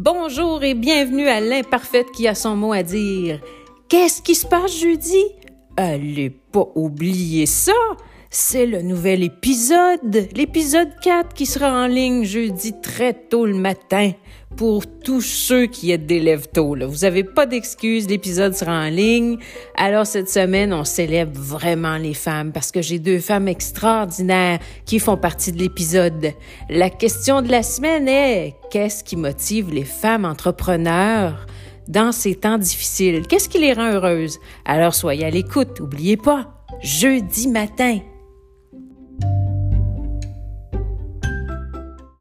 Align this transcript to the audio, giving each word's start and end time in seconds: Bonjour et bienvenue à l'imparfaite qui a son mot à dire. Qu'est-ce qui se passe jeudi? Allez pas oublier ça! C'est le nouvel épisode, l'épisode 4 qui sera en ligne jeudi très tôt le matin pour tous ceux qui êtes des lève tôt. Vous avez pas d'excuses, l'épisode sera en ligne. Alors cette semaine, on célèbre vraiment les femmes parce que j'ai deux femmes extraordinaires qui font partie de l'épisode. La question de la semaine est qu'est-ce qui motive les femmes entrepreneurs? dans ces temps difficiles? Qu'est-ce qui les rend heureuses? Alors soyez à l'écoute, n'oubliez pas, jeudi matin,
Bonjour 0.00 0.62
et 0.62 0.74
bienvenue 0.74 1.26
à 1.26 1.40
l'imparfaite 1.40 2.12
qui 2.12 2.28
a 2.28 2.36
son 2.36 2.54
mot 2.54 2.72
à 2.72 2.84
dire. 2.84 3.40
Qu'est-ce 3.88 4.22
qui 4.22 4.36
se 4.36 4.46
passe 4.46 4.78
jeudi? 4.78 5.24
Allez 5.76 6.30
pas 6.30 6.68
oublier 6.76 7.46
ça! 7.46 7.72
C'est 8.30 8.66
le 8.66 8.82
nouvel 8.82 9.22
épisode, 9.22 10.28
l'épisode 10.36 10.90
4 11.02 11.32
qui 11.32 11.46
sera 11.46 11.72
en 11.72 11.86
ligne 11.86 12.24
jeudi 12.24 12.74
très 12.82 13.14
tôt 13.14 13.46
le 13.46 13.54
matin 13.54 14.12
pour 14.54 14.84
tous 14.86 15.22
ceux 15.22 15.64
qui 15.64 15.92
êtes 15.92 16.04
des 16.04 16.20
lève 16.20 16.46
tôt. 16.46 16.76
Vous 16.86 17.06
avez 17.06 17.24
pas 17.24 17.46
d'excuses, 17.46 18.06
l'épisode 18.06 18.52
sera 18.52 18.84
en 18.84 18.90
ligne. 18.90 19.38
Alors 19.78 20.06
cette 20.06 20.28
semaine, 20.28 20.74
on 20.74 20.84
célèbre 20.84 21.40
vraiment 21.40 21.96
les 21.96 22.12
femmes 22.12 22.52
parce 22.52 22.70
que 22.70 22.82
j'ai 22.82 22.98
deux 22.98 23.18
femmes 23.18 23.48
extraordinaires 23.48 24.58
qui 24.84 24.98
font 24.98 25.16
partie 25.16 25.50
de 25.50 25.58
l'épisode. 25.58 26.34
La 26.68 26.90
question 26.90 27.40
de 27.40 27.50
la 27.50 27.62
semaine 27.62 28.08
est 28.08 28.56
qu'est-ce 28.70 29.04
qui 29.04 29.16
motive 29.16 29.72
les 29.72 29.84
femmes 29.84 30.26
entrepreneurs? 30.26 31.46
dans 31.88 32.12
ces 32.12 32.34
temps 32.34 32.58
difficiles? 32.58 33.26
Qu'est-ce 33.26 33.48
qui 33.48 33.58
les 33.58 33.72
rend 33.72 33.90
heureuses? 33.90 34.38
Alors 34.66 34.94
soyez 34.94 35.24
à 35.24 35.30
l'écoute, 35.30 35.80
n'oubliez 35.80 36.18
pas, 36.18 36.52
jeudi 36.82 37.48
matin, 37.48 38.00